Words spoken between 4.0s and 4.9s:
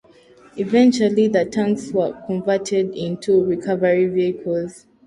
vehicles.